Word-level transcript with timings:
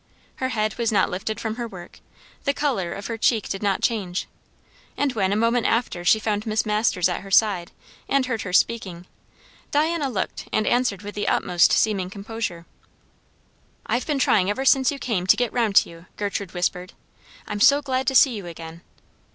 Her 0.37 0.49
head 0.49 0.79
was 0.79 0.91
not 0.91 1.11
lifted 1.11 1.39
from 1.39 1.57
her 1.57 1.67
work; 1.67 1.99
the 2.43 2.55
colour 2.55 2.91
of 2.91 3.05
her 3.05 3.19
cheek 3.19 3.47
did 3.47 3.61
not 3.61 3.83
change; 3.83 4.27
and 4.97 5.13
when 5.13 5.31
a 5.31 5.35
moment 5.35 5.67
after 5.67 6.03
she 6.03 6.17
found 6.17 6.47
Miss 6.47 6.65
Masters 6.65 7.07
at 7.07 7.21
her 7.21 7.29
side, 7.29 7.71
and 8.09 8.25
heard 8.25 8.41
her 8.41 8.51
speaking, 8.51 9.05
Diana 9.69 10.09
looked 10.09 10.47
and 10.51 10.65
answered 10.65 11.03
with 11.03 11.13
the 11.13 11.27
utmost 11.27 11.71
seeming 11.71 12.09
composure. 12.09 12.65
"I've 13.85 14.07
been 14.07 14.17
trying 14.17 14.49
ever 14.49 14.65
since 14.65 14.91
you 14.91 14.97
came 14.97 15.27
to 15.27 15.37
get 15.37 15.53
round 15.53 15.75
to 15.75 15.89
you," 15.91 16.05
Gertrude 16.17 16.55
whispered. 16.55 16.93
"I'm 17.45 17.59
so 17.61 17.83
glad 17.83 18.07
to 18.07 18.15
see 18.15 18.33
you 18.33 18.47
again." 18.47 18.81